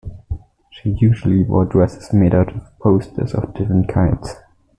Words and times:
She 0.71 0.97
usually 0.99 1.43
wore 1.43 1.65
dresses 1.65 2.11
made 2.11 2.33
out 2.33 2.51
of 2.55 2.79
posters 2.79 3.35
of 3.35 3.53
different 3.53 3.87
kinds. 3.87 4.33